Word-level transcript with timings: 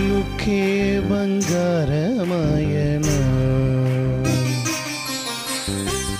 കണ്ണുക്കേ 0.00 0.64
ബംഗാരമായന 1.08 3.06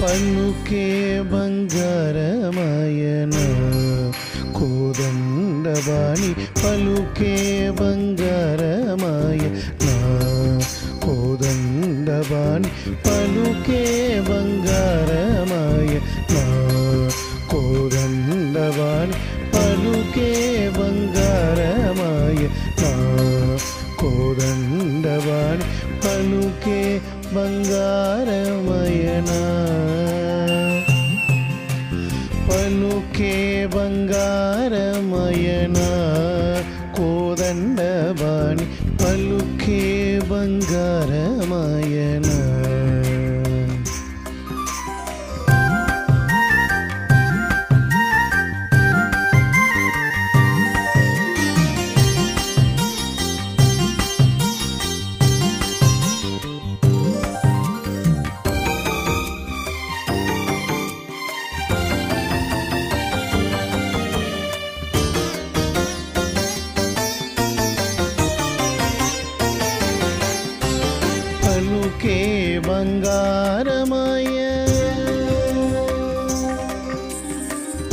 പണ്ണുക്കേ 0.00 0.86
ബംഗാരമായന 1.32 3.34
കോദണ്ഡവാണി 4.58 6.30
പലുക്കേ 6.62 7.34
ബംഗാരമായ 7.80 9.40
കോദണ്ഡവാണി 11.04 12.72
പലുക്കേ 13.06 13.84
ബംഗാരമായ 14.30 15.90
കോദണ്ഡവാണി 17.52 19.14
പലുക്കെ 32.48 33.34
ബംഗാരമയന 33.74 35.78
കോദണ്ഡവാണി 36.98 38.66
പലുക്കേ 39.02 39.82
ബംഗാരമയന 40.30 42.28
బంగారమయన 71.88 72.58
బంగారమయ 72.66 74.38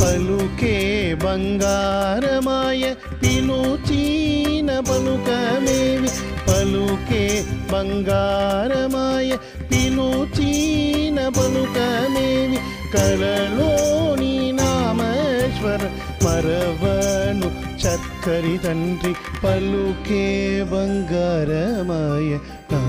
పలుకే 0.00 1.16
బంగారమాయ 1.24 2.94
పిలుచీన 3.22 4.80
పలుకమేవి. 4.80 6.10
పలుకే 6.48 7.44
బంగారమాయ 7.72 9.36
పిలుచీన 9.72 11.28
పలుకమేవి. 11.28 12.58
కలలోని 12.94 14.52
నామేశ్వర 14.52 15.90
మరవను 16.24 16.85
చక్కరి 17.81 18.57
తండ్రి 18.57 19.13
పలుకే 19.43 20.25
బంగారమాయ 20.71 22.31
నా. 22.71 22.81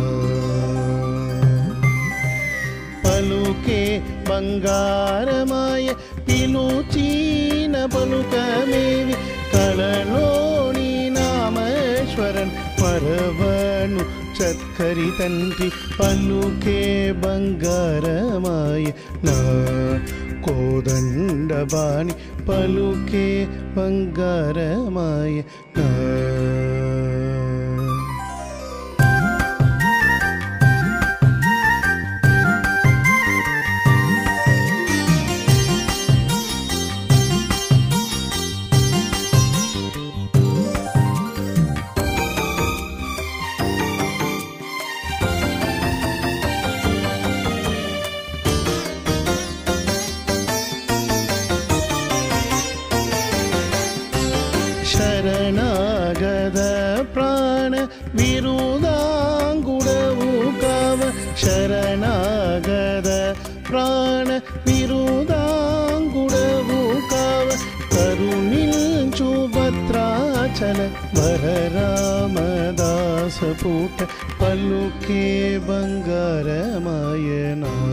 పలుకే 3.05 3.81
బంగారమాయ 4.29 5.87
పిలుచీన 6.27 7.77
పలుకమేవి 7.95 9.17
కలలోని 9.55 10.91
నామేశ్వరన్ 11.09 12.53
మరవను 12.83 14.03
చక్కరి 14.39 15.09
తండ్రి 15.19 15.69
పలుకే 15.99 16.81
బంగారమాయ 17.25 18.85
నా 19.25 19.37
కోదండబాణి 20.47 22.15
పలుకే 22.49 23.27
బంగారమాయ 23.77 25.37
నా 25.77 25.89
ಪ್ರಾಣ 57.87 57.87
ವಿರುದಾಂಗುಡವು 58.19 59.19
ಕಾವ 60.63 61.01
ಶರಣಾಗದ 61.43 63.11
ಪ್ರಾಣ 63.69 64.29
ವಿರುದಾಂಗುಡವು 64.67 65.99
ಕಾವ 67.13 67.47
ಕರುಣಿಂಚು 67.95 69.29
ಭದ್ರಾಚಲ 69.55 70.79
ವರರಾಮದಾಸ 71.19 71.39
ಪೂಟ 73.63 73.99
ಪಲ್ಲುಕೆ 74.41 75.23
ಬಂಗಾರಮಾಯನಾ 75.69 76.43
ಶರಣಾಗದ 77.61 77.86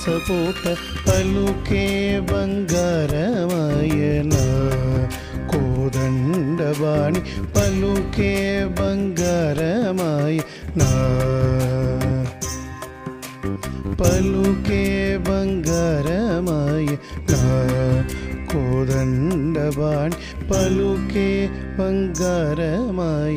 ರಸಪೂತ 0.00 0.64
ಪಲುಕೆ 1.06 1.84
ಬಂಗಾರಮಯನ 2.28 4.34
ಕೋದಂಡವಾಣಿ 5.52 7.20
ಪಲುಕೆ 7.54 8.30
ಬಂಗಾರಮಯನ 8.78 10.82
ಪಲುಕೆ 14.00 14.82
ಬಂಗಾರಮಯನ 15.28 17.34
കോതണ്ടവാൻ 18.52 20.12
പലുക്കെ 20.50 21.30
പങ്കാരമായ 21.78 23.36